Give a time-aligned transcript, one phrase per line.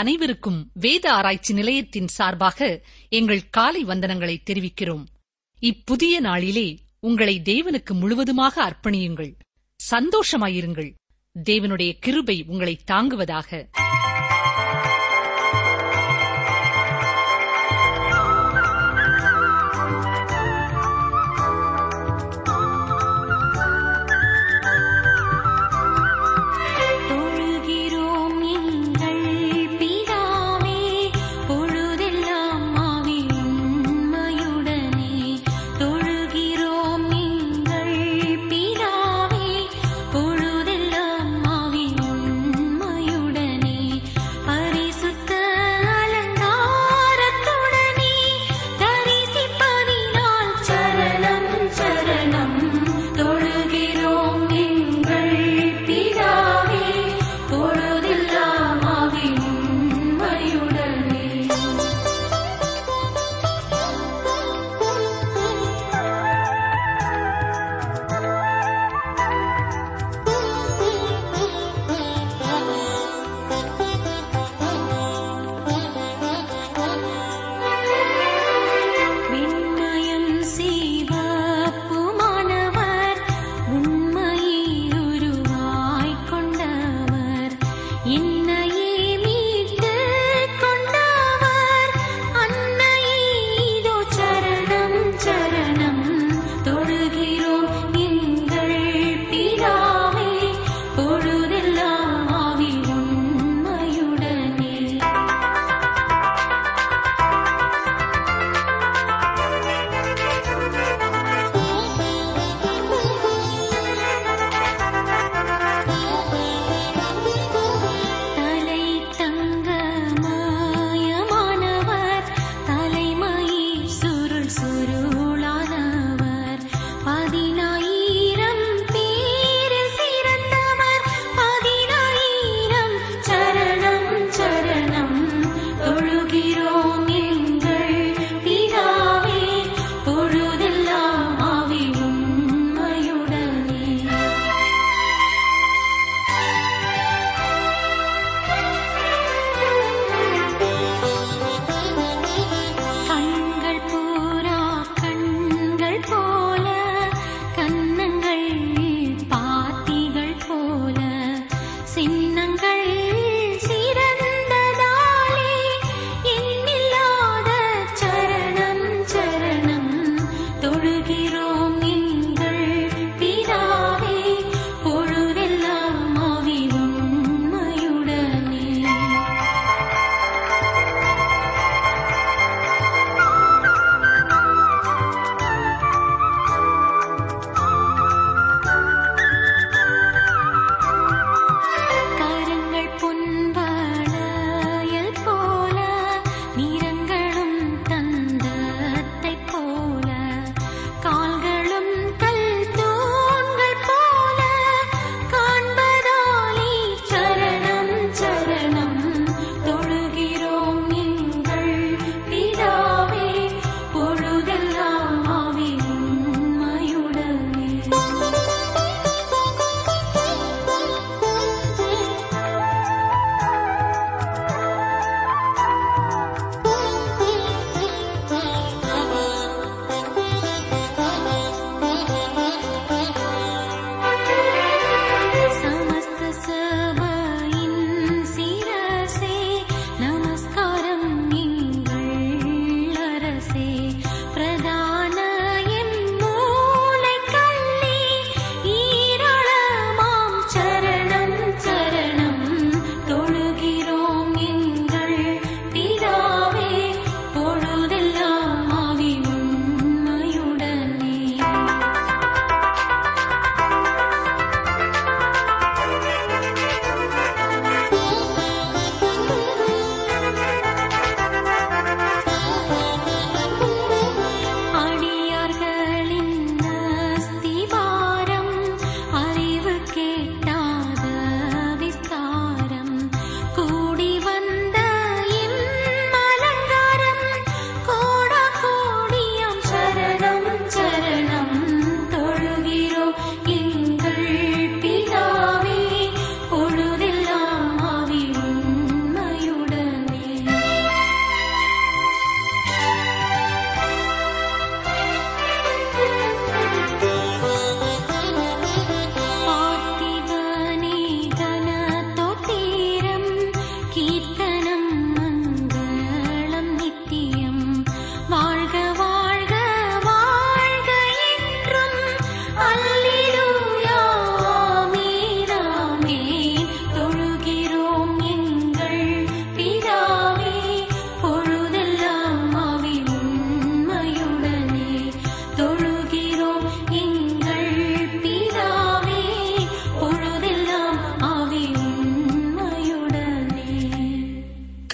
[0.00, 5.04] அனைவருக்கும் வேத ஆராய்ச்சி நிலையத்தின் சார்பாக எங்கள் காலை வந்தனங்களை தெரிவிக்கிறோம்.
[5.60, 9.34] இப்புதிய நாளிலே உங்களை தேவனுக்கு முழுவதுமாக அர்ப்பணியுங்கள்.
[9.90, 10.94] சந்தோஷமாயிருங்கள்.
[11.44, 13.68] தேவனுடைய கிருபை உங்களை தாங்குவதாக.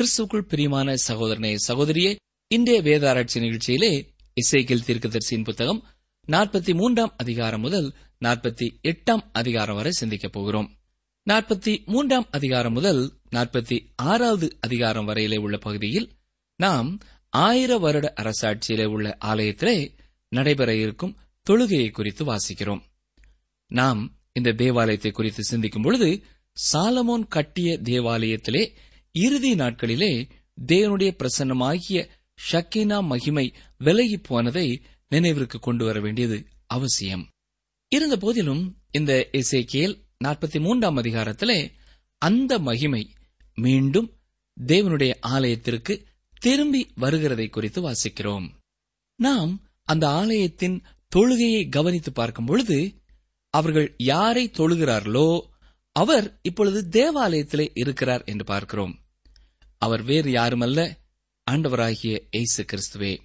[0.07, 2.17] கிறிஸ்துக்குள் பிரியமான சகோதரனே சகோதரியே
[2.49, 5.85] இன்றைய வேதாராய்ச்சி நிகழ்ச்சியிலே இசைக்கில் தீர்க்கதரிசியின் புத்தகம்
[6.29, 7.93] நாற்பத்தி மூன்றாம் அதிகாரம் முதல்
[8.25, 10.77] நாற்பத்தி எட்டாம் அதிகாரம் வரை சிந்திக்கப் போகிறோம்.
[11.31, 16.11] நாற்பத்தி மூன்றாம் அதிகாரம் முதல் நாற்பத்தி ஆறாவது அதிகாரம் வரையிலே உள்ள பகுதியில்
[16.57, 16.99] நாம்
[17.29, 19.93] ஆயிர வருட அரசாட்சியிலே உள்ள ஆலயத்திலே
[20.29, 21.17] நடைபெற இருக்கும்
[21.51, 22.81] தொழுகையை குறித்து வாசிக்கிறோம்.
[23.67, 26.23] நாம் இந்த தேவாலயத்தை குறித்து சிந்திக்கும் பொழுது
[26.73, 28.73] சாலமோன் கட்டிய தேவாலயத்திலே
[29.17, 30.29] இறுதி நாட்களிலே
[30.67, 32.09] தேவனுடைய பிரசன்னமாகிய
[32.53, 37.25] ஷக்கினா மகிமை விலகி போனதை நினைவிற்கு கொண்டு வர வேண்டியது அவசியம்.
[37.89, 41.73] இருந்த போதிலும் இந்த இசைக்கியல் நாற்பத்தி மூன்றாம் அதிகாரத்திலே
[42.19, 43.03] அந்த மகிமை
[43.55, 44.09] மீண்டும்
[44.67, 45.95] தேவனுடைய ஆலயத்திற்கு
[46.39, 48.49] திரும்பி வருகிறதை குறித்து வாசிக்கிறோம்.
[49.17, 49.53] நாம்
[49.83, 50.77] அந்த ஆலயத்தின்
[51.13, 52.79] தொழுகையை கவனித்து பார்க்கும் பொழுது
[53.55, 55.29] அவர்கள் யாரை தொழுகிறார்களோ
[55.93, 58.95] அவர் இப்பொழுது தேவாலயத்திலே இருக்கிறார் என்று பார்க்கிறோம்.
[59.79, 60.93] அவர் வேறு யாருமல்ல
[61.51, 63.19] ஆண்டவராகிய எய்சு கிறிஸ்துவே.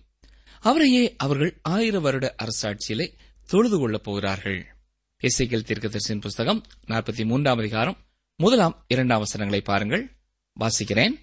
[0.59, 3.13] அவரையே அவர்கள் ஆயிர வருட அரசாட்சியிலே
[3.47, 4.65] தொழுது கொள்ளப் போகிறார்கள்.
[5.23, 7.97] இசைக்கல் தீர்க்கதரிசின் புஸ்தகம் நாற்பத்தி மூன்றாம் அதிகாரம்
[8.35, 10.11] முதலாம் இரண்டாம் வசனங்களை பாருங்கள்.
[10.59, 11.19] வாசிக்கிறேன்.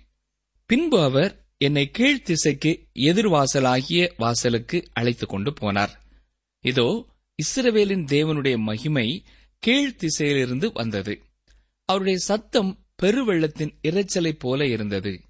[0.67, 5.91] பின்பு அவர் என்னை கீழ்த்திசைக்கு எதிர்வாசலாகிய வாசலுக்கு அழைத்துக் கொண்டு போனார்.
[6.61, 7.07] இதோ
[7.43, 9.25] இஸ்ரவேலின் தேவனுடைய மகிமை
[9.67, 11.23] கீழ்த்திசையிலிருந்து வந்தது.
[11.85, 15.21] அவருடைய சத்தம் பெருவெள்ளத்தின் இரைச்சலைப் போல இருந்தது.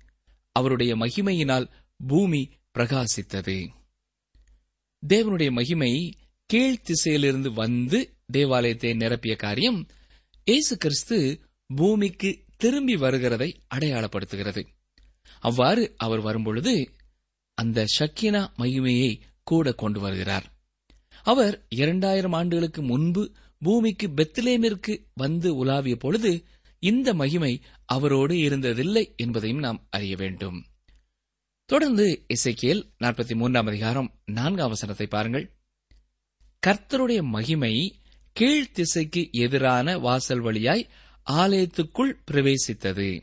[0.53, 1.71] அவருடைய மகிமையினால்
[2.07, 3.69] பூமி பிரகாசித்தது.
[5.09, 6.15] தேவனுடைய மகிமை
[6.47, 9.87] கீழ் திசையிலிருந்து வந்து தேவாலயத்தை நிரப்பிய காரியம்
[10.45, 11.41] இயேசு கிறிஸ்து
[11.77, 14.67] பூமிக்கு திரும்பி வருகிறதை அடையாளப்படுத்துகிறது.
[15.41, 16.93] அவ்வாறு அவர் வரும்பொழுது
[17.55, 20.47] அந்த ஷக்கினா மகிமையை கூட கொண்டு வருகிறார்.
[21.23, 26.45] அவர் இரண்டாயிரம் ஆண்டுகளுக்கு முன்பு பூமிக்கு பெத்லேமிற்கு வந்து உலாவிய பொழுது
[26.79, 30.65] இந்த மகிமை அவரோடு இருந்ததில்லை என்பதையும் நாம் அறிய வேண்டும்.
[31.65, 35.57] தொடர்ந்து இசைக்கியல் நாற்பத்தி மூன்றாம் அதிகாரம் நான்காம் வசனத்தை பாருங்கள்.
[36.67, 38.01] கர்த்தருடைய மகிமை
[38.33, 40.89] கீழ் திசைக்கு எதிரான வாசல் வழியாய்
[41.31, 43.23] ஆலயத்துக்குள் பிரவேசித்தது.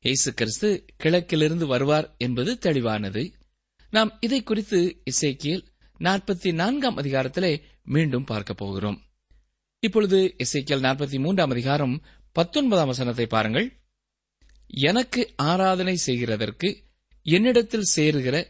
[0.00, 3.32] இயேசு கிறிஸ்து கிழக்கிலிருந்து வருவார் என்பது தெளிவானது.
[3.90, 5.64] நாம் இதை குறித்து இசைக்கியல்
[5.98, 9.02] நாற்பத்தி நான்காம் அதிகாரத்திலே மீண்டும் பார்க்க போகிறோம்.
[9.78, 12.02] இப்பொழுது இசைக்கியல் நாற்பத்தி மூன்றாம் அதிகாரம்
[12.36, 13.72] பத்தொன்பதாம் வசனத்தை பாருங்கள்.
[14.66, 16.76] எனக்கு ஆராதனை செய்கிறதற்கு
[17.22, 18.46] என்னிடத்தில் சேருகிற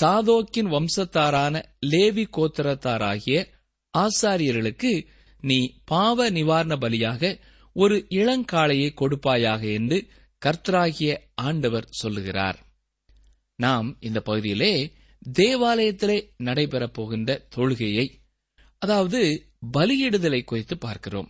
[0.00, 3.46] சாதோக்கின் வம்சத்தாரான லேவி கோத்திரத்தாராகிய
[3.94, 5.06] ஆசாரியர்களுக்கு
[5.40, 7.40] நீ பாவ நிவாரண பலியாக
[7.72, 10.06] ஒரு இளங்காளையை கொடுப்பாயாக என்று
[10.46, 12.58] கர்த்தராகிய ஆண்டவர் சொல்லுகிறார்.
[13.56, 14.92] நாம் இந்த பகுதியிலே
[15.38, 18.06] தேவாலயத்திலே நடைபெறப் போகின்ற தொழுகையை
[18.78, 21.28] அதாவது பலியிடுதலை குறித்து பார்க்கிறோம்.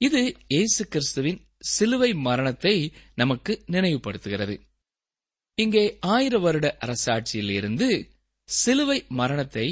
[0.00, 1.40] இது இயேசு கிறிஸ்துவின்
[1.70, 2.74] சிலுவை மரணத்தை
[3.14, 4.54] நமக்கு நினைவுபடுத்துகிறது.
[5.58, 7.88] இங்கே ஆயிர வருட அரசாட்சியில் இருந்து
[8.48, 9.66] சிலுவை மரணத்தை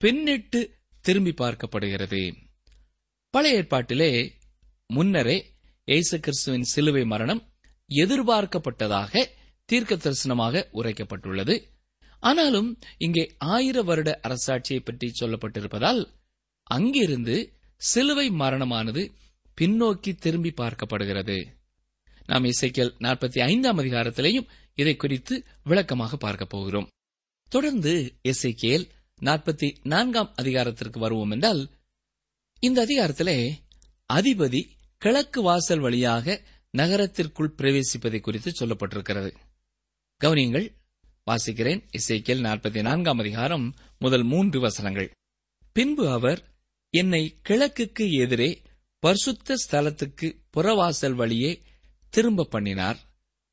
[0.00, 0.60] பின்னிட்டு
[1.04, 2.20] திரும்பி பார்க்கப்படுகிறது.
[3.34, 4.10] பழைய ஏற்பாட்டிலே
[4.90, 5.38] முன்னரே
[5.88, 7.42] இயேசு கிறிஸ்துவின் சிலுவை மரணம்
[7.90, 9.24] எதிர்பார்க்கப்பட்டதாக
[9.68, 11.54] தீர்க்க தரிசனமாக உரைக்கப்பட்டுள்ளது.
[12.22, 16.02] ஆனாலும் இங்கே ஆயிர வருட அரசாட்சியை பற்றி சொல்லப்பட்டிருப்பதால்
[16.70, 17.36] அங்கிருந்து
[17.80, 19.02] சிலுவை மரணமானது
[19.60, 21.46] பின்னோக்கி திரும்பி பார்க்கப்படுகிறது.
[22.26, 26.88] நாம் இசைக்கல் நாற்பத்தி ஐந்தாம் அதிகாரத்திலேயும் இதை குறித்து விளக்கமாக பார்க்க போகிறோம்.
[27.48, 28.88] தொடர்ந்து எசைக்கேல்
[29.20, 31.70] நாற்பத்தி நான்காம் அதிகாரத்திற்கு வருவோம் என்றால்
[32.60, 33.52] இந்த அதிகாரத்திலே
[34.12, 34.68] அதிபதி
[34.98, 39.34] கிழக்கு வாசல் வழியாக நகரத்திற்குள் பிரவேசிப்பதை குறித்து சொல்லப்பட்டிருக்கிறது.
[40.20, 40.72] கவனியங்கள்
[41.30, 45.10] வாசிக்கிறேன் இசைக்கேல் நாற்பத்தி நான்காம் அதிகாரம் முதல் மூன்று வசனங்கள்.
[45.72, 46.40] பின்பு அவர்
[46.90, 48.62] என்னை கிழக்குக்கு எதிரே
[49.04, 51.62] பரிசுத்த ஸ்தலத்துக்கு புறவாசல் வழியே
[52.08, 52.98] திரும்ப பண்ணினார்.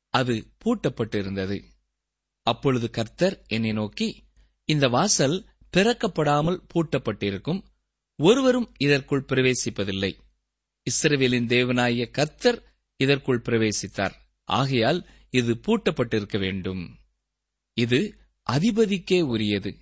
[0.08, 1.64] அது பூட்டப்பட்டிருந்தது.
[2.42, 4.24] அப்பொழுது கர்த்தர் என்னை நோக்கி
[4.64, 5.36] இந்த வாசல்
[5.76, 7.64] திறக்கப்படாமல் பூட்டப்பட்டிருக்கும்.
[8.16, 10.12] ஒருவரும் இதற்குள் பிரவேசிப்பதில்லை.
[10.90, 14.14] இஸ்ரவேலின் தேவனாகிய கர்த்தர் இதற்குள் பிரவேசித்தார்.
[14.44, 16.98] ஆகையால் இது பூட்டப்பட்டிருக்க வேண்டும்.
[17.74, 18.18] இது
[18.50, 19.76] அதிபதிக்கே உரியது.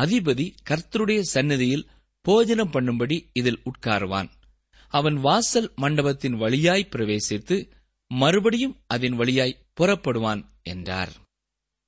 [0.00, 1.88] அதிபதி கர்த்தருடைய சன்னதியில்
[2.20, 4.30] போஜனம் பண்ணும்படி இதில் உட்காருவான்.
[4.94, 7.56] அவன் வாசல் மண்டபத்தின் வழியாய் பிரவேசித்து
[8.10, 11.12] மறுபடியும் அதன் வழியாய் புறப்படுவான் என்றார்.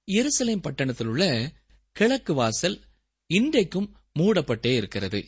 [0.09, 1.25] எருசலேம் பட்டணத்தில் உள்ள
[1.97, 2.77] கிழக்கு வாசல்
[3.31, 5.21] இன்றைக்கும் மூடப்பட்டே இருக்கிறது.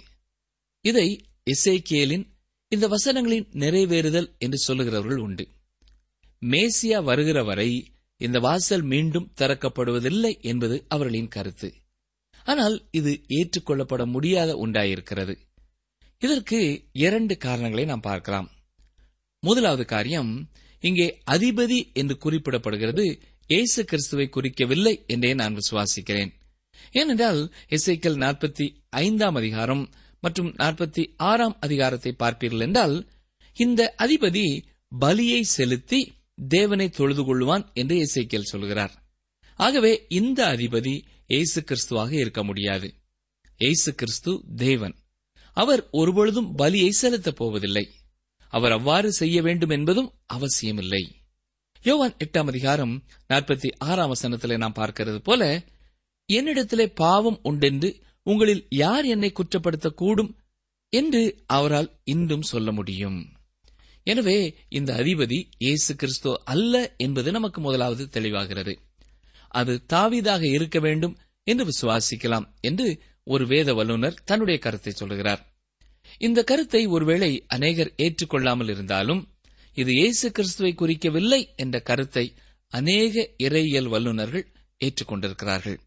[0.85, 1.09] இதை
[1.47, 2.25] இசைக்கியலின்
[2.73, 5.45] இந்த வசனங்களின் நிறைவேறுதல் என்று சொல்லுகிறவர்கள் உண்டு.
[6.43, 7.71] மேசியா வருகிற வரை
[8.21, 11.69] இந்த வாசல் மீண்டும் திறக்கப்படுவதில்லை என்பது அவர்களின் கருத்து.
[12.47, 15.35] ஆனால் இது ஏற்றுக்கொள்ளப்பட முடியாத உண்டாயிருக்கிறது
[16.23, 16.59] இதற்கு
[16.93, 18.49] இரண்டு காரணங்களை நாம் பார்க்கலாம்.
[19.43, 20.33] முதலாவது காரியம்
[20.81, 23.05] இங்கே அதிபதி என்று குறிப்பிடப்படுகிறது
[23.49, 26.31] இயேசு கிறிஸ்துவை குறிக்கவில்லை என்றே நான் விசுவாசிக்கிறேன்.
[26.93, 27.41] ஏனென்றால்
[27.77, 29.85] இசைக்கல் நாற்பத்தி ஐந்தாம் அதிகாரம்
[30.21, 32.97] மற்றும் நாற்பத்தி ஆறாம் அதிகாரத்தை பார்ப்பீர்கள் என்றால்
[33.57, 34.47] இந்த அதிபதி
[34.93, 36.01] பலியை செலுத்தி
[36.49, 38.95] தேவனை தொழுது கொள்வான் என்று இசைக்கேல் சொல்கிறார்.
[39.59, 40.95] ஆகவே இந்த அதிபதி
[41.27, 42.89] இயேசு கிறிஸ்துவாக இருக்க முடியாது.
[43.61, 44.95] இயேசு கிறிஸ்து தேவன்.
[45.59, 47.85] அவர் ஒருபொழுதும் பலியை செலுத்தப் போவதில்லை.
[48.53, 51.03] அவர் அவ்வாறு செய்ய வேண்டும் என்பதும் அவசியமில்லை.
[51.85, 52.95] யோவான் எட்டாம் அதிகாரம்
[53.29, 55.43] நாற்பத்தி ஆறாம் வசனத்திலே நாம் பார்க்கிறது போல
[56.29, 57.91] என்னிடத்திலே பாவம் உண்டென்று
[58.27, 60.31] உங்களில் யார் என்னை குற்றப்படுத்தக்கூடும்
[60.93, 63.19] என்று அவரால் இன்றும் சொல்ல முடியும்.
[64.07, 64.39] எனவே
[64.69, 68.75] இந்த அதிபதி இயேசு கிறிஸ்தோ அல்ல என்பது நமக்கு முதலாவது தெளிவாகிறது.
[69.49, 71.15] அது தாவீதாக இருக்க வேண்டும்
[71.47, 72.89] என்று விசுவாசிக்கலாம் என்று
[73.29, 75.43] ஒரு வேத வல்லுநர் தன்னுடைய கருத்தை சொல்கிறார்
[76.19, 79.23] இந்த கருத்தை ஒருவேளை அநேகர் ஏற்றுக்கொள்ளாமல் இருந்தாலும்
[79.77, 82.25] இது இயேசு கிறிஸ்துவை குறிக்கவில்லை என்ற கருத்தை
[82.73, 84.47] அநேக இறையியல் வல்லுநர்கள்
[84.81, 85.79] ஏற்றுக்கொண்டிருக்கிறார்கள்.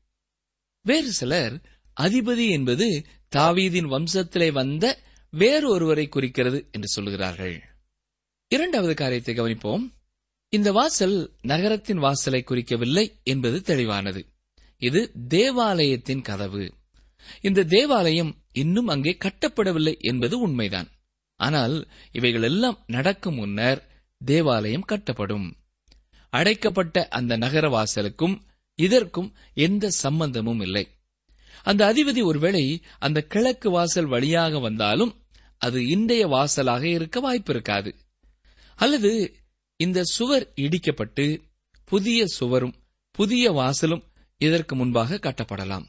[0.86, 1.56] வேறு சிலர்
[1.98, 2.88] அதிபதி என்பது
[3.36, 4.86] தாவீதின் வம்சத்திலே வந்த
[5.34, 7.56] வேறொருவரை குறிக்கிறது என்று சொல்கிறார்கள்
[8.52, 9.84] இரண்டாவது காரியத்தை கவனிப்போம்.
[10.54, 14.22] இந்த வாசல் நகரத்தின் வாசலை குறிக்கவில்லை என்பது தெளிவானது.
[14.82, 16.66] இது தேவாலயத்தின் கதவு.
[17.42, 20.90] இந்த தேவாலயம் இன்னும் அங்கே கட்டப்படவில்லை என்பது உண்மைதான்.
[21.36, 23.80] ஆனால் இவைகள் எல்லாம் நடக்கும் முன்னர்
[24.25, 25.54] தேவாலயம் கட்டப்படும்.
[26.30, 28.42] அடைக்கப்பட்ட அந்த நகர வாசலுக்கும்
[28.75, 30.88] இதற்கும் எந்த சம்பந்தமும் இல்லை.
[31.63, 35.13] அந்த அதிபதி ஒருவேளை அந்த கிழக்கு வாசல் வழியாக வந்தாலும்
[35.58, 37.94] அது இன்றைய வாசலாக இருக்க வாய்ப்பிருக்காது.
[38.75, 39.36] அல்லது
[39.78, 41.42] இந்த சுவர் இடிக்கப்பட்டு
[41.84, 42.75] புதிய சுவரும்
[43.12, 44.04] புதிய வாசலும்
[44.38, 45.86] இதற்கு முன்பாக கட்டப்படலாம்.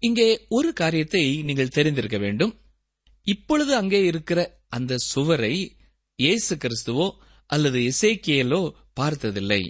[0.00, 2.52] இங்கே ஒரு காரியத்தை நீங்கள் தெரிந்திருக்க வேண்டும்.
[3.26, 5.54] இப்பொழுது அங்கே இருக்கிற அந்த சுவரை
[6.18, 7.06] இயேசு கிறிஸ்துவோ
[7.46, 8.62] அல்லது இசைக்கியலோ
[8.92, 9.62] பார்த்ததில்லை.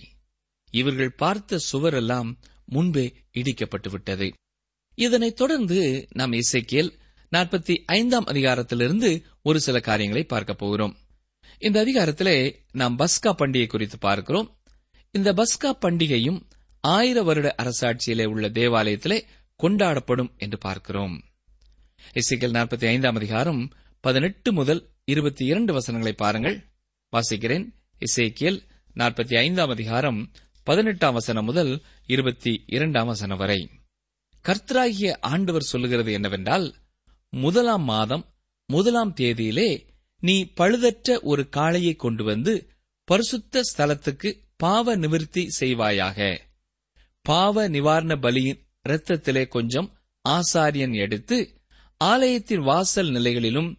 [0.74, 2.30] இவர்கள் பார்த்த சுவரெல்லாம்
[2.64, 4.28] முன்பே இடிக்கப்பட்டு விட்டது
[4.98, 6.90] இதனைத் தொடர்ந்து நாம் இசைக்கியல்
[7.32, 9.10] நாற்பத்தி ஐந்தாம் அதிகாரத்திலிருந்து
[9.42, 10.94] ஒரு சில காரியங்களை பார்க்க போகிறோம்.
[11.58, 12.36] இந்த அதிகாரத்திலே
[12.72, 14.48] நாம் பஸ்கா பண்டிகை குறித்து பார்க்கிறோம்.
[15.14, 16.40] இந்த பஸ்கா பண்டிகையும்
[16.84, 19.18] ஆயிர வருட அரசாட்சியிலே உள்ள தேவாலயத்திலே
[19.62, 21.24] கொண்டாடப்படும் என்று பார்க்கிறோம்.
[22.14, 26.64] இசைக்கல் நாற்பத்தி ஐந்தாம் அதிகாரம் பதினெட்டு முதல் இருபத்தி இரண்டு வசனங்களை பாருங்கள்.
[27.12, 27.74] வாசிக்கிறேன்.
[27.98, 28.60] இசைக்கியல்
[28.94, 30.30] நாற்பத்தி ஐந்தாம் அதிகாரம்
[30.64, 33.70] பதினெட்டாம் வசனம் முதல் இருபத்தி இரண்டாம் வசனம் வரை.
[34.44, 36.74] கர்த்தராகிய ஆண்டவர் சொல்லுகிறது என்னவென்றால்
[37.30, 38.34] முதலாம் மாதம்
[38.66, 39.86] முதலாம் தேதியிலே
[40.20, 42.70] நீ பழுதற்ற ஒரு காளையை கொண்டு வந்து
[43.04, 46.38] பரிசுத்த ஸ்தலத்துக்கு பாவ நிவர்த்தி செய்வாயாக.
[47.22, 49.88] பாவ நிவாரண பலியின் இரத்தத்திலே கொஞ்சம்
[50.28, 51.38] ஆசாரியன் எடுத்து
[52.04, 53.70] ஆலயத்தின் வாசல் நிலைகளிலும்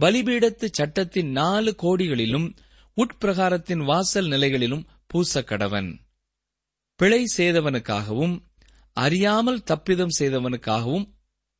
[0.00, 2.56] பலிபீடத்து சட்டத்தின் நாலு கோடிகளிலும்
[2.96, 5.90] உட்பிரகாரத்தின் வாசல் நிலைகளிலும் பூசக்கடவன்.
[6.96, 8.34] பிழை செய்தவனுக்காகவும்
[8.92, 11.06] அறியாமல் தப்பிதம் செய்தவனுக்காகவும்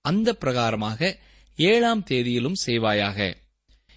[0.01, 1.17] அந்த பிரகாரமாக
[1.57, 3.35] ஏழாம் தேதியிலும் செய்வாயாக.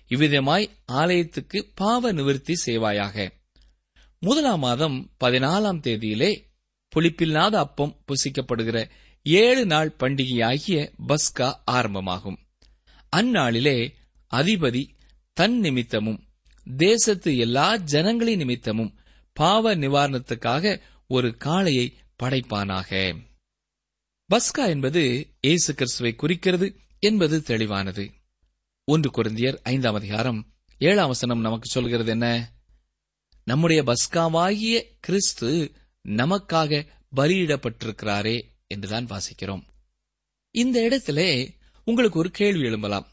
[0.09, 3.29] இவ்விதமாய் ஆலயத்துக்கு பாவ நிவர்த்தி செய்வாயாக.
[4.19, 6.31] முதலாம் மாதம் பதினாலாம் தேதியிலே
[6.95, 8.89] புளிப்பில்லாத அப்பம் புசிக்கப்படுகிற
[9.23, 12.37] ஏழு நாள் பண்டிகையாகிய பஸ்கா ஆரம்பமாகும்.
[13.15, 13.93] அந்நாளிலே
[14.31, 14.87] அதிபதி
[15.33, 16.27] தன் நிமித்தமும்
[16.77, 18.99] தேசத்து எல்லா ஜனங்களின் நிமித்தமும்
[19.33, 21.93] பாவ நிவாரணத்துக்காக ஒரு காளையை
[22.23, 23.19] படைப்பானாக.
[24.29, 28.11] பஸ்கா என்பது இயேசு கிறிஸ்துவை குறிக்கிறது என்பது தெளிவானது.
[28.83, 32.51] ஒன்று குருந்தியர் ஐந்தாம் அதிகாரம் ஏழாம் வசனம் நமக்கு சொல்கிறது என்ன?
[33.43, 35.71] நம்முடைய பஸ்காவாகிய கிறிஸ்து
[36.05, 39.63] நமக்காக பலியிடப்பட்டிருக்கிறாரே என்றுதான் வாசிக்கிறோம்.
[40.51, 43.07] இந்த இடத்திலே உங்களுக்கு ஒரு கேள்வி எழும்பலாம்.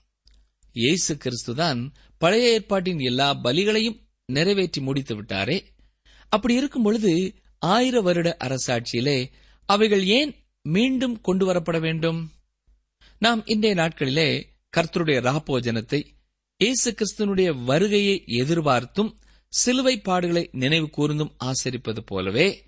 [0.72, 5.64] இயேசு கிறிஸ்துதான் பழைய ஏற்பாட்டின் எல்லா பலிகளையும் நிறைவேற்றி முடித்து விட்டாரே.
[6.28, 9.30] அப்படி இருக்கும் பொழுது ஆயிர வருட அரசாட்சியிலே
[9.64, 12.32] அவைகள் ஏன் மீண்டும் கொண்டு வரப்பட வேண்டும்?
[13.18, 14.28] நாம் இன்றைய நாட்களிலே
[14.76, 16.00] கர்த்தருடைய ராப்போஜனத்தை
[16.56, 22.65] இயேசு கிறிஸ்தனுடைய வருகையை எதிர்பார்த்தும் சிலுவை பாடுகளை நினைவு கூர்ந்தும் ஆசரிப்பது போலவே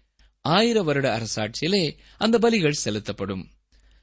[0.49, 3.51] ஆயிர வருட அரசாட்சியிலே அந்த பலிகள் செலுத்தப்படும்.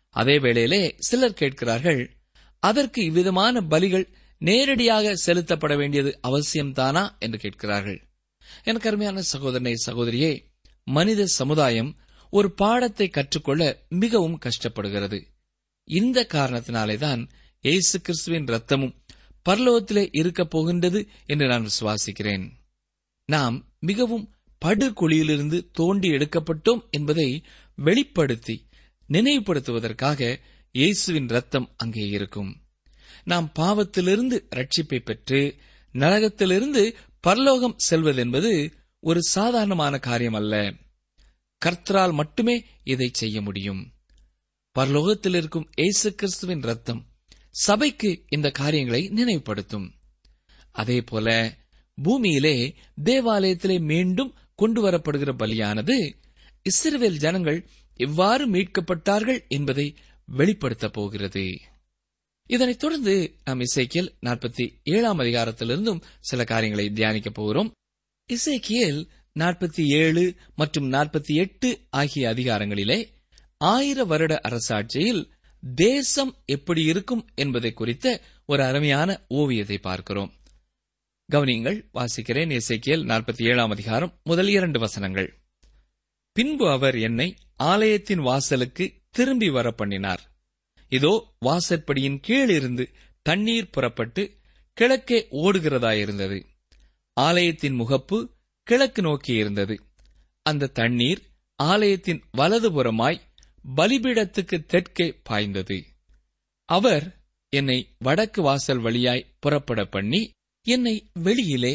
[0.10, 2.16] அதே வேளையிலே சிலர் கேட்கிறார்கள்
[2.60, 7.18] அதற்கு இவ்விதமான பலிகள் நேரடியாக செலுத்தப்பட வேண்டியது அவசியம்தானா?
[7.20, 8.08] என்று கேட்கிறார்கள்.
[8.64, 10.44] எனக்கு அருமையான சகோதரனை சகோதரியே
[10.84, 11.96] மனித சமுதாயம்
[12.30, 15.24] ஒரு பாடத்தை கற்றுக்கொள்ள மிகவும் கஷ்டப்படுகிறது.
[15.84, 17.30] இந்த காரணத்தினாலேதான்
[17.62, 18.96] இயேசு கிறிஸ்துவின் ரத்தமும்
[19.50, 22.50] பரலோகத்திலே இருக்கப் போகின்றது என்று நான் விசுவாசிக்கிறேன்.
[23.26, 27.30] நாம் மிகவும் படுகுழியிலிருந்து தோண்டி எடுக்கப்பட்டோம் என்பதை
[27.78, 28.56] வெளிப்படுத்தி
[29.10, 30.40] நினைவுபடுத்துவதற்காக
[30.72, 32.52] இயேசுவின் ரத்தம் அங்கே இருக்கும்.
[33.24, 35.42] நாம் பாவத்திலிருந்து ரட்சிப்பை பெற்று
[35.94, 36.84] நரகத்திலிருந்து
[37.20, 38.52] பரலோகம் செல்வதென்பது
[39.00, 40.74] ஒரு சாதாரணமான காரியம் அல்ல
[41.62, 43.82] கர்த்தரால் மட்டுமே இதை செய்ய முடியும்.
[44.76, 47.02] பரலோகத்தில் இருக்கும் இயேசு கிறிஸ்துவின் ரத்தம்
[47.66, 49.88] சபைக்கு இந்த காரியங்களை நினைவுபடுத்தும்.
[50.72, 51.28] அதே போல
[51.98, 56.14] பூமியிலே தேவாலயத்திலே மீண்டும் கொண்டு வரப்படுகிற பலியானது
[56.70, 59.96] இஸ்ரவேல் ஜனங்கள் எவ்வாறு மீட்கப்பட்டார்கள் என்பதை
[60.38, 61.58] வெளிப்படுத்தப் போகிறது.
[62.48, 67.74] இதனைத் தொடர்ந்து நாம் இசைக்கியல் நாற்பத்தி ஏழாம் அதிகாரத்திலிருந்தும் சில காரியங்களை தியானிக்கப் போகிறோம்.
[68.30, 69.08] இசைக்கியல்
[69.40, 73.08] நாற்பத்தி ஏழு மற்றும் நாற்பத்தி எட்டு ஆகிய அதிகாரங்களிலே
[73.58, 75.30] ஆயிர வருட அரசாட்சியில்
[75.76, 80.35] தேசம் எப்படி இருக்கும் என்பதை குறித்த ஒரு அருமையான ஓவியத்தை பார்க்கிறோம்.
[81.32, 85.34] கவனியுங்கள் வாசிக்கிறேன் இசைக்கியல் நாற்பத்தி ஏழாம் அதிகாரம் முதல் இரண்டு வசனங்கள்.
[86.32, 90.24] பின்பு அவர் என்னை ஆலயத்தின் வாசலுக்கு திரும்பி வர பண்ணினார்
[90.90, 92.86] இதோ வாசற்படியின் கீழிருந்து
[93.22, 94.38] தண்ணீர் புறப்பட்டு
[94.74, 96.46] கிழக்கே ஓடுகிறதாயிருந்தது.
[97.14, 99.80] ஆலயத்தின் முகப்பு கிழக்கு நோக்கி இருந்தது.
[100.42, 101.22] அந்த தண்ணீர்
[101.56, 103.22] ஆலயத்தின் வலதுபுறமாய்
[103.76, 105.86] பலிபீடத்துக்கு தெற்கே பாய்ந்தது.
[106.66, 110.32] அவர் என்னை வடக்கு வாசல் வழியாய் புறப்பட பண்ணி
[110.66, 111.74] என்னை வெளியிலே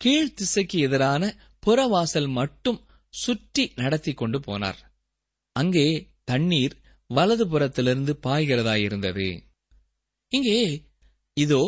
[0.00, 1.22] கீழ்த்திசைக்கு எதிரான
[1.66, 2.78] புறவாசல் மட்டும்
[3.14, 4.78] சுற்றி நடத்தி கொண்டு போனார்.
[5.56, 5.86] அங்கே
[6.24, 6.74] தண்ணீர்
[7.10, 9.28] வலதுபுறத்திலிருந்து பாய்கிறதாயிருந்தது.
[10.28, 10.58] இங்கே
[11.36, 11.62] இதோ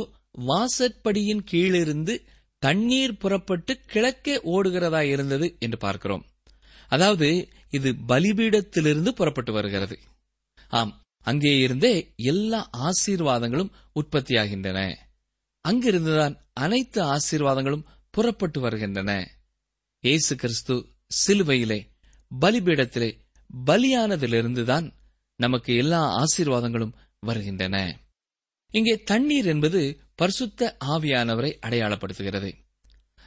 [0.46, 2.14] வாசற்படியின் கீழிருந்து
[2.58, 6.24] தண்ணீர் புறப்பட்டு கிழக்கே ஓடுகிறதா இருந்தது என்று பார்க்கிறோம்.
[6.88, 7.28] அதாவது
[7.70, 9.96] இது பலிபீடத்திலிருந்து புறப்பட்டு வருகிறது.
[10.70, 10.92] ஆம்
[11.26, 14.80] அங்கே இருந்தே எல்லா ஆசீர்வாதங்களும் உற்பத்தியாகின்றன.
[15.68, 19.38] அங்கிருந்துதான் அனைத்து ஆசீர்வாதங்களும் புறப்பட்டு வருகின்றன.
[20.00, 20.88] இயேசு கிறிஸ்து
[21.26, 21.78] சிலுவையிலே
[22.40, 23.20] பலிபீடத்திலே
[23.66, 24.92] பலியானதிலிருந்துதான்
[25.36, 27.98] நமக்கு எல்லா ஆசீர்வாதங்களும் வருகின்றன.
[28.70, 32.52] இங்கே தண்ணீர் என்பது பரிசுத்த ஆவியானவரை அடையாளப்படுத்துகிறது.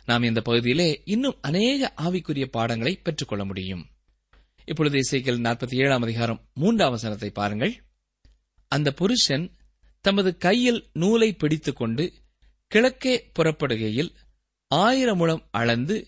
[0.06, 3.89] நாம் இந்த பகுதியிலே இன்னும் அநேக ஆவிக்குரிய பாடங்களை பெற்றுக்கொள்ள முடியும்.
[4.65, 7.84] இப்பொழுது இசைக்கல் நாற்பத்தி ஏழாம் அதிகாரம் மூன்றாம் வசனத்தை பாருங்கள்.
[8.67, 9.56] அந்த புருஷன்
[10.02, 12.13] தமது கையில் நூலை பிடித்துக் கொண்டு
[12.67, 14.15] கிழக்கே புறப்படுகையில்
[14.67, 16.08] ஆயிரம் முழம் அளந்து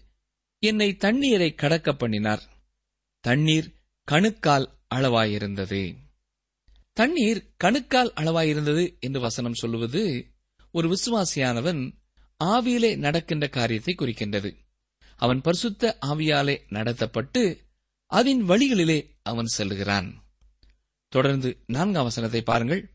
[0.60, 2.44] என்னை தண்ணீரை கடக்க பண்ணினார்.
[3.20, 5.96] தண்ணீர் கணுக்கால் அளவாயிருந்தது.
[6.94, 10.26] தண்ணீர் கணுக்கால் அளவாயிருந்தது என்று வசனம் சொல்லுவது
[10.72, 11.92] ஒரு விசுவாசியானவன்
[12.44, 14.56] ஆவியிலே நடக்கின்ற காரியத்தை குறிக்கின்றது.
[15.16, 17.58] அவன் பரிசுத்த ஆவியாலே நடத்தப்பட்டு
[18.06, 20.14] அதன் வழிகளிலே அவன் செல்லுகிறான்
[21.08, 22.94] தொடர்ந்து நான்காம் வசனத்தை பாருங்கள்.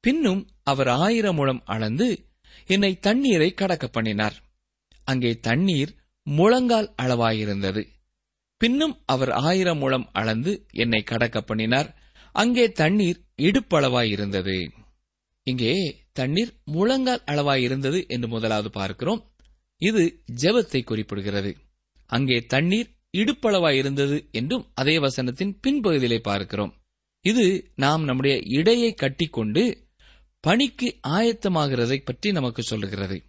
[0.00, 2.28] பின்னும் அவர் ஆயிரம் முழம் அளந்து
[2.66, 4.36] என்னை தண்ணீரை கடக்க பண்ணினார்.
[5.04, 5.92] அங்கே தண்ணீர்
[6.26, 7.82] முழங்கால் அளவாயிருந்தது.
[8.60, 11.88] பின்னும் அவர் ஆயிரம் முழம் அளந்து என்னை கடக்க பண்ணினார்.
[12.32, 14.70] அங்கே தண்ணீர் இடுப்பளவாயிருந்தது.
[15.42, 15.72] இங்கே
[16.12, 19.20] தண்ணீர் முழங்கால் அளவாயிருந்தது என்று முதலாவது பார்க்கிறோம்.
[19.80, 20.02] இது
[20.42, 21.56] ஜெபத்தை குறிப்பிடுகிறது.
[22.06, 26.72] அங்கே தண்ணீர் இடுப்பளவாயிருந்தது என்றும் அதே வசனத்தின் பின்பகுதியிலே பார்க்கிறோம்.
[27.24, 29.62] இது நாம் நம்முடைய இடையை கட்டிக்கொண்டு
[30.44, 33.24] பணிக்கு ஆயத்தமாகிறதை பற்றி நமக்கு சொல்லுகிறது.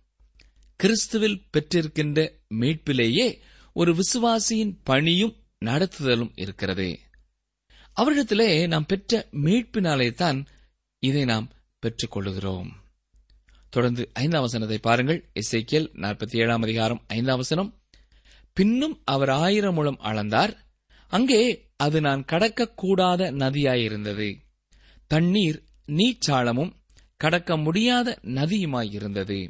[0.83, 3.39] கிறிஸ்துவில் பெற்றிருக்கின்ற மீட்பிலேயே
[3.73, 6.99] ஒரு விசுவாசியின் பணியும் நடத்துதலும் இருக்கிறது.
[7.95, 10.47] அவரிடத்திலே நாம் பெற்ற மீட்பினாலே தான்
[10.99, 11.51] இதை நாம்
[11.81, 12.69] பெற்றுக்கொள்ளுகிறோம்.
[13.69, 15.29] தொடர்ந்து ஐந்தாம் வசனத்தை பாருங்கள்.
[15.33, 17.81] இசைக்கியல் நாற்பத்தி ஏழாம் அதிகாரம் ஐந்தாம் வசனம்.
[18.53, 20.53] பின்னும் அவர் ஆயிரம் முழம் அளந்தார்.
[21.07, 24.37] அங்கே அது நான் கடக்கக்கூடாத நதியாயிருந்தது.
[25.07, 26.71] தண்ணீர் நீச்சாளமும்
[27.15, 29.49] கடக்க முடியாத நதியுமாயிருந்தது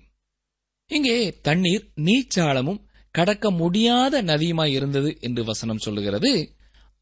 [0.88, 6.56] இங்கே தண்ணீர் நீச்சாளமும் கடக்க முடியாத நதியுமாயிருந்தது என்று வசனம் சொல்லுகிறது.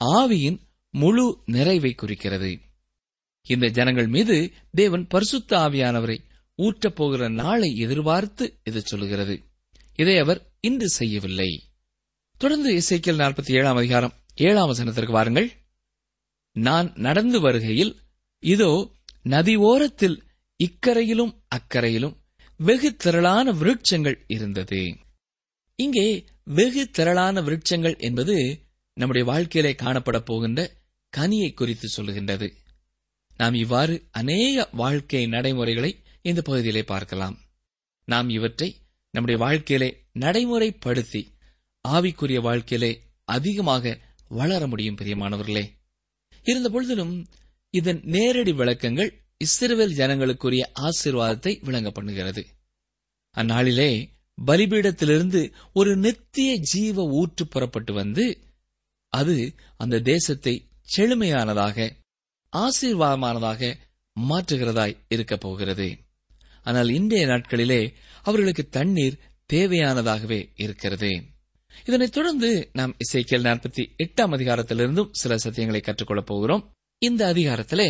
[0.06, 2.60] ஆவியின் முழு நிறைவை குறிக்கிறது.
[3.42, 6.18] இந்த ஜனங்கள் மீது தேவன் பரிசுத்த ஆவியானவரை
[6.58, 9.44] ஊற்றப் போகிற நாளை எதிர்பார்த்து இது சொல்லுகிறது.
[9.96, 11.64] இதை அவர் இன்று செய்யவில்லை.
[12.38, 15.52] தொடர்ந்து இசைக்கியல் நாற்பத்தி ஏழாம் அதிகாரம் ஏழாம் வசனத்திற்கு வாருங்கள்.
[16.52, 17.96] நான் நடந்து வருகையில்
[18.40, 18.92] இதோ
[19.24, 20.24] நதி ஓரத்தில்
[20.66, 22.16] இக்கரையிலும் அக்கரையிலும்
[22.58, 24.98] வெகு திரளான விருட்சங்கள் இருந்தது.
[25.76, 28.36] இங்கே வெகு திரளான விருட்சங்கள் என்பது
[28.94, 30.72] நம்முடைய வாழ்க்கையிலே காணப்பட போகின்ற
[31.18, 32.48] கனியை குறித்து சொல்லுகின்றது.
[33.38, 37.40] நாம் இவ்வாறு அநேக வாழ்க்கை நடைமுறைகளை இந்த பகுதியிலே பார்க்கலாம்.
[38.06, 38.70] நாம் இவற்றை
[39.10, 41.22] நம்முடைய வாழ்க்கையிலே நடைமுறைப்படுத்தி
[41.88, 42.92] ஆவிக்குரிய வாழ்க்கையிலே
[43.24, 44.00] அதிகமாக
[44.30, 45.66] வளர முடியும் பிரியமானவர்களே.
[46.44, 47.26] இருந்த பொழுதிலும்
[47.70, 49.12] இதன் நேரடி விளக்கங்கள்
[49.44, 52.44] இஸ்ரேல் ஜனங்களுக்குரிய ஆசீர்வாதத்தை விளங்க பண்ணுகிறது
[53.38, 53.92] அந்நாளிலே
[54.46, 55.42] பலிபீடத்திலிருந்து
[55.74, 58.26] ஒரு நித்திய ஜீவ ஊற்று புறப்பட்டு வந்து
[59.14, 59.36] அது
[59.78, 60.54] அந்த தேசத்தை
[60.96, 61.78] செழுமையானதாக
[62.54, 63.62] ஆசீர்வாதமானதாக
[64.16, 65.88] மாற்றுகிறதாய் இருக்கப் போகிறது.
[66.64, 67.82] ஆனால் இன்றைய நாட்களிலே
[68.24, 69.18] அவர்களுக்கு தண்ணீர்
[69.54, 71.12] தேவையானதாகவே இருக்கிறது.
[71.86, 76.64] இதனைத் தொடர்ந்து நாம் இசைக்கியல் நாற்பத்தி எட்டாம் அதிகாரத்திலிருந்தும் சில சத்தியங்களை கற்றுக்கொள்ளப் போகிறோம்.
[77.02, 77.90] இந்த அதிகாரத்திலே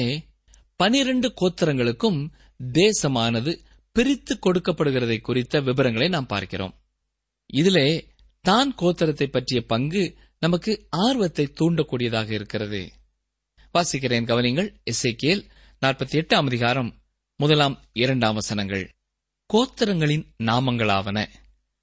[0.76, 3.60] பனிரெண்டு கோத்திரங்களுக்கும் தேசமானது
[3.92, 6.74] பிரித்து கொடுக்கப்படுகிறதை குறித்த விவரங்களை நாம் பார்க்கிறோம்.
[7.46, 12.92] இதிலே தான் கோத்திரத்தை பற்றிய பங்கு நமக்கு ஆர்வத்தை தூண்டக்கூடியதாக இருக்கிறது.
[13.74, 15.44] வாசிக்கிறேன் கவனிங்கள் எஸ்ஐகேல்
[15.82, 17.02] நாற்பத்தி எட்டாம் அதிகாரம்
[17.36, 18.90] முதலாம் இரண்டாம் வசனங்கள்.
[19.50, 21.28] கோத்திரங்களின் நாமங்களாவன.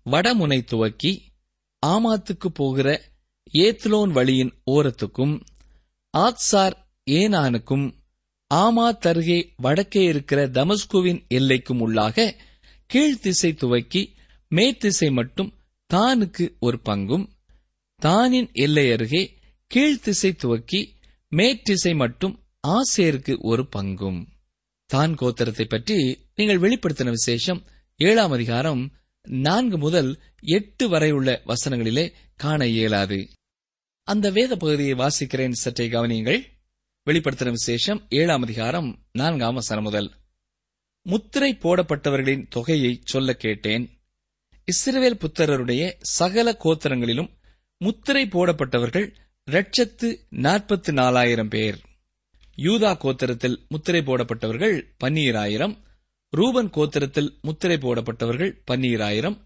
[0.06, 1.22] வடமுனை துவக்கி
[1.86, 2.88] ஆமாத்துக்கு போகிற
[3.52, 5.40] ஏத்லோன் வழியின் ஓரத்துக்கும்
[6.14, 6.76] ஆத்சார்
[7.06, 7.99] ஏனானுக்கும்
[8.54, 12.34] ஆமாத் அருகே வடக்கே இருக்கிற தமஸ்குவின் எல்லைக்கும் உள்ளாக
[12.94, 14.14] கீழ்த்திசை துவக்கி
[14.48, 15.54] மேத்திசை மட்டும்
[15.94, 17.28] தானுக்கு ஒரு பங்கும்
[17.96, 19.38] தானின் எல்லை அருகே
[19.74, 20.94] கீழ்த்திசை துவக்கி
[21.36, 24.26] மேற்றிசை மட்டும் ஆசேருக்கு ஒரு பங்கும்.
[24.86, 27.64] தான் கோத்திரத்தை பற்றி நீங்கள் வெளிப்படுத்தின விசேஷம்
[27.96, 33.28] ஏழாம் அதிகாரம் நான்கு முதல் எட்டு வரை உள்ள வசனங்களிலே காண இயலாது.
[34.02, 36.42] அந்த வேத பகுதியை வாசிக்கிறேன் சற்றே கவனியுங்கள்.
[37.10, 40.10] வெளிப்படுத்தின விசேஷம் ஏழாம் அதிகாரம் நான்காம் வசனம் முதல்.
[41.02, 43.90] முத்திரை போடப்பட்டவர்களின் தொகையை சொல்ல கேட்டேன்.
[44.72, 47.30] இஸ்ரவேல் புத்தரருடைய சகல கோத்திரங்களிலும்
[47.78, 51.78] முத்திரை போடப்பட்டவர்கள் லட்சத்து நாற்பத்தி நாலாயிரம் பேர்.
[52.56, 55.76] யூதா கோத்திரத்தில் முத்திரை போடப்பட்டவர்கள் பன்னீராயிரம்
[56.30, 59.40] ரூபன் கோத்திரத்தில் முத்திரை போடப்பட்டவர்கள் பன்னீராயிரம்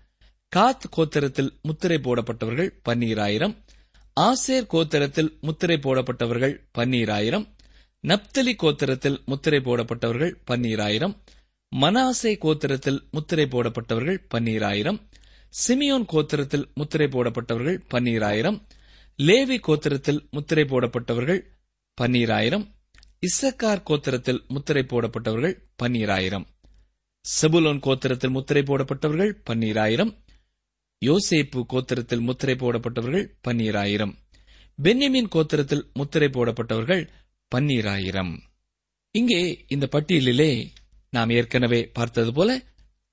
[0.56, 3.62] காத் கோத்திரத்தில் முத்திரை போடப்பட்டவர்கள் பன்னீராயிரம்
[4.20, 7.53] ஆசேர் கோத்திரத்தில் முத்திரை போடப்பட்டவர்கள் பன்னீராயிரம்
[8.04, 11.14] நப்தலி கோத்திரத்தில் முத்திரை போடப்பட்டவர்கள் பன்னீராயிரம்
[11.72, 14.98] மனாசே கோத்திரத்தில் முத்திரை போடப்பட்டவர்கள் பன்னீராயிரம்
[15.54, 18.58] சிமியோன் கோத்திரத்தில் முத்திரை போடப்பட்டவர்கள் பன்னீராயிரம்
[19.18, 21.40] லேவி கோத்திரத்தில் முத்திரை போடப்பட்டவர்கள்
[21.98, 22.64] பன்னீராயிரம்
[23.22, 26.46] இசக்கார் கோத்திரத்தில் முத்திரை போடப்பட்டவர்கள் பன்னீராயிரம்
[27.24, 30.12] செபுலோன் கோத்திரத்தில் முத்திரை போடப்பட்டவர்கள் பன்னீராயிரம்
[31.02, 34.12] யோசேப்பு கோத்திரத்தில் முத்திரை போடப்பட்டவர்கள் பன்னீராயிரம்
[34.78, 37.02] பென்யமின் கோத்திரத்தில் முத்திரை போடப்பட்டவர்கள்
[37.54, 38.34] பன்னீராயிரம்.
[39.14, 40.52] இங்கே இந்த பட்டியலிலே
[41.10, 42.50] நாம் ஏற்கனவே பார்த்தது போல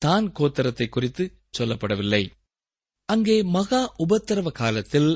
[0.01, 1.23] தான் கோத்திரத்தை குறித்து
[1.57, 2.23] சொல்லப்படவில்லை.
[3.05, 5.11] அங்கே மகா உபத்திரவ காலத்தில்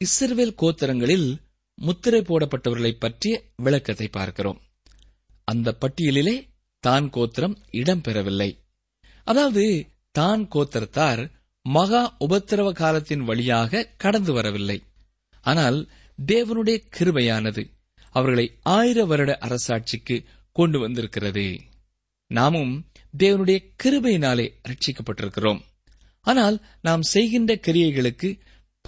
[0.00, 1.28] இஸ்ரவேல் கோத்திரங்களில்
[1.78, 4.60] முத்திரை போடப்பட்டவர்களை பற்றிய விளக்கத்தை பார்க்கிறோம்.
[5.44, 6.36] அந்த பட்டியலிலே
[6.84, 8.50] தான் கோத்திரம் இடம்பெறவில்லை.
[9.24, 9.64] அதாவது
[10.10, 11.22] தான் கோத்திரத்தார்
[11.66, 14.78] மகா உபத்திரவ காலத்தின் வழியாக கடந்து வரவில்லை.
[15.44, 15.78] ஆனால்
[16.18, 17.62] தேவனுடைய கிருபையானது
[18.18, 20.16] அவர்களை ஆயிர வருட அரசாட்சிக்கு
[20.52, 21.46] கொண்டு வந்திருக்கிறது.
[22.30, 22.74] நாமும்
[23.18, 25.60] தேவனுடைய கிருபையினாலே ரட்சிக்கப்பட்டிருக்கிறோம்
[26.20, 28.30] ஆனால் நாம் செய்கின்ற கிரியைகளுக்கு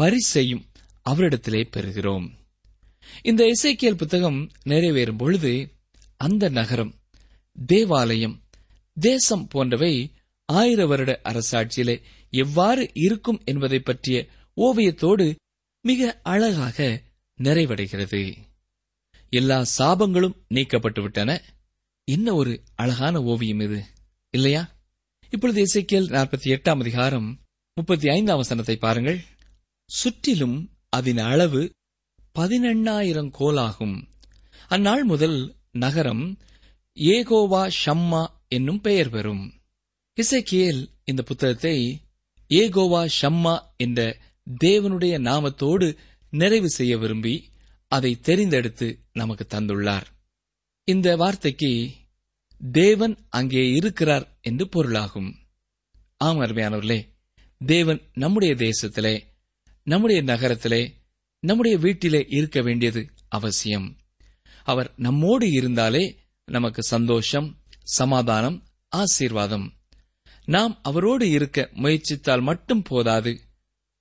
[0.01, 0.64] பரிசையும்
[1.11, 2.27] அவரிடத்திலே பெறுகிறோம்.
[3.23, 5.55] இந்த இசைக்கியல் புத்தகம் நிறைவேறும் பொழுது
[6.16, 6.93] அந்த நகரம்
[7.66, 8.37] தேவாலயம்
[8.97, 9.95] தேசம் போன்றவை
[10.49, 11.97] ஆயிர வருட அரசாட்சியிலே
[12.31, 14.19] எவ்வாறு இருக்கும் என்பதை பற்றிய
[14.57, 15.27] ஓவியத்தோடு
[15.85, 16.88] மிக அழகாக
[17.38, 18.23] நிறைவடைகிறது.
[19.31, 21.43] எல்லா சாபங்களும் நீக்கப்பட்டு விட்டன.
[22.05, 23.85] என்ன ஒரு அழகான ஓவியம் இது
[24.31, 24.77] இல்லையா?
[25.31, 27.40] இப்பொழுது இசைக்கியல் நாற்பத்தி எட்டாம் அதிகாரம்
[27.75, 29.21] முப்பத்தி ஐந்தாம் வசனத்தை பாருங்கள்.
[29.85, 31.73] சுற்றிலும் அதன் அளவு
[32.38, 34.09] பதினெண்ணாயிரம் கோலாகும்.
[34.69, 36.38] அந்நாள் முதல் நகரம்
[36.95, 39.53] ஏகோவா ஷம்மா என்னும் பெயர் பெறும்.
[40.16, 42.03] இசைக்கியல் இந்த புத்தகத்தை
[42.49, 44.19] ஏகோவா ஷம்மா என்ற
[44.64, 45.97] தேவனுடைய நாமத்தோடு
[46.31, 47.49] நிறைவு செய்ய விரும்பி
[47.90, 50.07] அதை தெரிந்தெடுத்து நமக்கு தந்துள்ளார்.
[50.85, 51.70] இந்த வார்த்தைக்கு
[52.72, 55.31] தேவன் அங்கே இருக்கிறார் என்று பொருளாகும்.
[56.16, 57.00] ஆம் அருமையானவர்களே
[57.66, 59.14] தேவன் நம்முடைய தேசத்திலே
[59.83, 60.83] நம்முடைய நகரத்திலே
[61.40, 63.96] நம்முடைய வீட்டிலே இருக்க வேண்டியது அவசியம்.
[64.64, 66.05] அவர் நம்மோடு இருந்தாலே
[66.44, 67.48] நமக்கு சந்தோஷம்
[67.83, 69.66] சமாதானம் ஆசீர்வாதம்.
[70.44, 73.40] நாம் அவரோடு இருக்க முயற்சித்தால் மட்டும் போதாது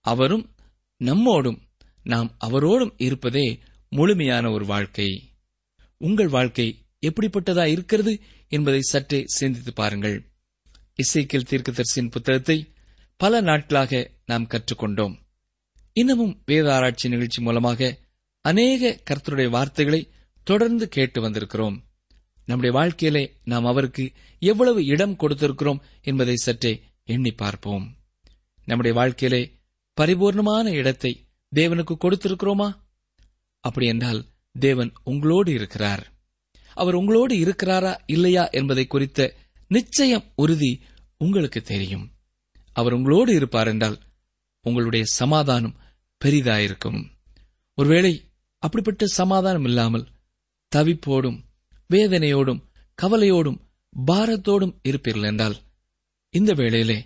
[0.06, 0.46] அவரும்
[1.00, 1.60] நம்மோடும்
[2.04, 3.48] நாம் அவரோடும் இருப்பதே
[3.90, 5.34] முழுமையான ஒரு வாழ்க்கை.
[5.98, 10.32] உங்கள் வாழ்க்கை எப்படிப்பட்டதா இருக்கிறது என்பதை சற்றே சிந்தித்து பாருங்கள்.
[10.96, 12.74] இசைக்கில் தீர்க்கதரிசியின் புத்தகத்தை
[13.18, 15.16] பல நாட்களாக நாம் கற்றுக்கொண்டோம்.
[15.94, 17.98] இன்னமும் வேத ஆராய்ச்சி நிகழ்ச்சி மூலமாக
[18.42, 20.10] அநேக கர்த்தருடைய வார்த்தைகளை
[20.44, 21.78] தொடர்ந்து கேட்டு வந்திருக்கிறோம்.
[22.46, 27.98] நம்முடைய வாழ்க்கையிலே நாம் அவருக்கு எவ்வளவு இடம் கொடுத்திருக்கிறோம் என்பதை சற்றே எண்ணி பார்ப்போம்.
[28.66, 29.60] நம்முடைய வாழ்க்கையிலே
[30.02, 32.88] பரிபூர்ணமான இடத்தை தேவனுக்கு கொடுத்திருக்கிறோமா?
[33.60, 34.26] அப்படி என்றால்
[34.60, 36.14] தேவன் உங்களோடு இருக்கிறார்.
[36.74, 39.36] அவர் உங்களோடு இருக்கிறாரா இல்லையா என்பதை குறித்த
[39.68, 40.82] நிச்சயம் உறுதி
[41.18, 42.12] உங்களுக்கு தெரியும்.
[42.74, 43.98] அவர் உங்களோடு இருப்பார் என்றால்
[44.62, 45.76] உங்களுடைய சமாதானம்
[46.26, 47.02] பெரிதாயிருக்கும்.
[47.74, 48.14] ஒருவேளை
[48.58, 50.08] அப்படிப்பட்ட சமாதானம் இல்லாமல்
[50.76, 51.40] தவிப்போடும்
[51.90, 52.62] வேதனையோடும்
[53.02, 53.60] கவலையோடும்
[54.08, 55.56] பாரத்தோடும் இருப்பீர்கள் என்றால்
[56.30, 57.06] இந்த வேளையிலே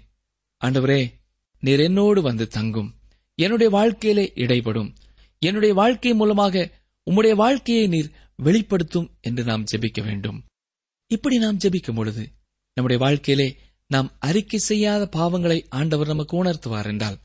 [0.62, 1.13] ஆண்டவரே
[1.60, 2.96] நீர் என்னோடு வந்து தங்கும்.
[3.36, 4.96] என்னுடைய வாழ்க்கையிலே இடைப்படும்
[5.43, 6.69] என்னுடைய வாழ்க்கை மூலமாக
[7.12, 10.43] உம்முடைய வாழ்க்கையை நீர் வெளிப்படுத்தும் என்று நாம் ஜெபிக்க வேண்டும்.
[11.08, 12.32] இப்படி நாம் ஜெபிக்கும் பொழுது
[12.73, 17.17] நம்முடைய வாழ்க்கையிலே நாம் அறிக்கை செய்யாத பாவங்களை ஆண்டவர் நமக்கு உணர்த்துவார் என்றால்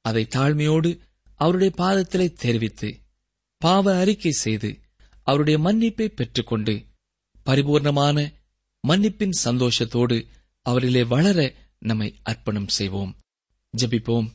[0.00, 0.98] அதை தாழ்மையோடு
[1.34, 3.00] அவருடைய பாதத்திலே தெரிவித்து
[3.58, 4.78] பாவ அறிக்கை செய்து
[5.22, 6.74] அவருடைய மன்னிப்பை பெற்றுக்கொண்டு
[7.46, 8.32] பரிபூர்ணமான
[8.88, 10.26] மன்னிப்பின் சந்தோஷத்தோடு
[10.70, 13.16] அவரிலே வளர நம்மை அர்ப்பணம் செய்வோம்.
[13.76, 14.28] ஜெபிப்போம்.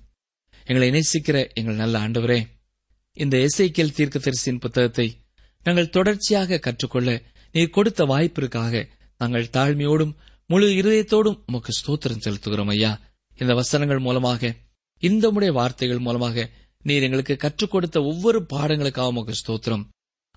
[0.66, 2.40] எங்களை நேசிக்கிற எங்கள் நல்ல ஆண்டவரே
[3.18, 5.08] இந்த எஸ்ஐக்கியல் தீர்க்கதரிசியின் புத்தகத்தை
[5.66, 7.10] நாங்கள் தொடர்ச்சியாக கற்றுக்கொள்ள
[7.56, 8.84] நீர் கொடுத்த வாய்ப்பிற்காக
[9.18, 10.14] நாங்கள் தாழ்மையோடும்
[10.46, 12.92] முழு இருதயத்தோடும் உமக்கு ஸ்தோத்திரம் செலுத்துகிறோம் ஐயா.
[13.40, 14.52] இந்த வசனங்கள் மூலமாக
[15.04, 16.46] இந்த முடைய வார்த்தைகள் மூலமாக
[16.84, 19.84] நீர் எங்களுக்கு கற்றுக் கொடுத்த ஒவ்வொரு பாடங்களுக்காக உமக்கு ஸ்தோத்திரம்.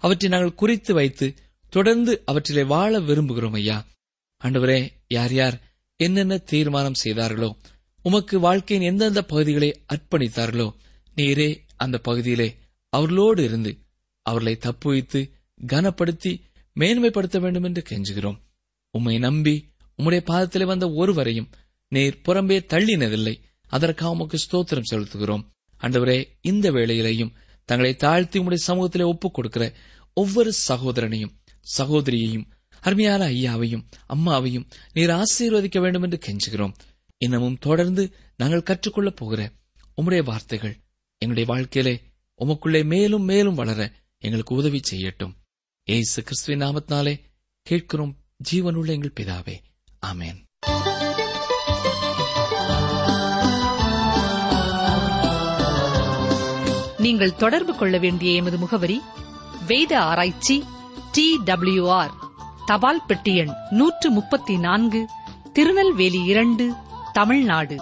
[0.03, 1.27] அவற்றை நாங்கள் குறித்து வைத்து
[1.73, 3.77] தொடர்ந்து அவற்றிலே வாழ விரும்புகிறோம் ஐயா.
[4.41, 5.57] ஆண்டவரே யார் யார்
[6.01, 7.51] என்னென்ன தீர்மானம் செய்தார்களோ
[8.05, 10.69] உமக்கு வாழ்க்கையின் எந்தெந்த பகுதிகளை அர்ப்பணித்தார்களோ
[11.17, 12.49] நீரே அந்த பகுதியிலே
[12.93, 13.79] அவர்களோடு இருந்து
[14.23, 15.31] அவர்களை தப்புவித்து
[15.67, 16.41] கனப்படுத்தி
[16.75, 18.39] மேன்மைப்படுத்த வேண்டும் என்று கெஞ்சுகிறோம்.
[18.91, 21.51] உம்மை நம்பி உம்முடைய பாதத்திலே வந்த ஒருவரையும்
[21.89, 23.35] நீர் புறம்பே தள்ளினதில்லை.
[23.67, 25.45] அதற்காக உமக்கு ஸ்தோத்திரம் செலுத்துகிறோம்.
[25.81, 27.33] அண்டவரே இந்த வேளையிலேயும்
[27.65, 29.73] தங்களை தாழ்த்தி உம்முடைய சமூகத்திலே ஒப்புக் கொடுக்கிற
[30.15, 31.35] ஒவ்வொரு சகோதரனையும்
[31.79, 32.47] சகோதரியையும்
[32.81, 36.75] அருமையான ஐயாவையும் அம்மாவையும் நீர் ஆசீர்வதிக்க வேண்டும் என்று கெஞ்சுகிறோம்.
[37.19, 39.51] இன்னமும் தொடர்ந்து நாங்கள் கற்றுக்கொள்ளப் போகிற
[40.03, 40.77] உம்முடைய வார்த்தைகள்
[41.19, 42.01] எங்களுடைய வாழ்க்கையிலே
[42.43, 45.35] உமக்குள்ளே மேலும் மேலும் வளர எங்களுக்கு உதவி செய்யட்டும்.
[45.85, 47.21] ஏசு கிறிஸ்துவின் நாமத்தினாலே
[47.63, 48.17] கேட்கிறோம்.
[48.53, 49.57] ஜீவனுள்ள எங்கள் பிதாவே.
[50.07, 50.41] ஆமேன்.
[56.99, 59.01] நீங்கள் தொடர்பு கொள்ள வேண்டிய எமது முகவரி
[59.67, 60.65] வேத ஆராய்ச்சி
[61.13, 62.13] டி டபிள்யூ ஆர்
[62.67, 65.07] தபால் பெட்டி எண் நூற்று முப்பத்தி நான்கு
[65.53, 66.73] திருநெல்வேலி இரண்டு
[67.13, 67.77] தமிழ்நாடு.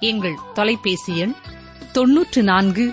[0.00, 1.34] எங்கள் தொலைபேசி எண்
[1.92, 2.92] தொன்னூற்று நான்கு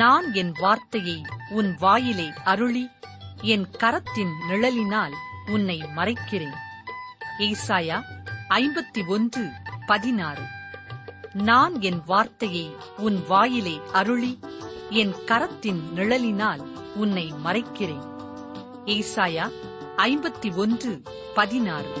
[0.00, 2.90] நான் என் வார்த்தையை உன் வாயிலே அருளி
[3.40, 5.12] என் கரத்தின் நிழலினால்
[5.46, 6.56] உன்னை மறைக்கிறேன்.
[7.38, 7.98] ஏசாயா
[8.50, 9.50] ஐம்பத்தி ஒன்று
[9.86, 10.42] பதினாறு.
[11.32, 14.38] நான் என் வார்த்தையை உன் வாயிலே அருளி
[14.90, 16.62] என் கரத்தின் நிழலினால்
[16.94, 18.06] உன்னை மறைக்கிறேன்.
[18.86, 19.52] ஏசாயா
[19.96, 21.02] ஐம்பத்தி ஒன்று
[21.34, 21.92] பதினாறு.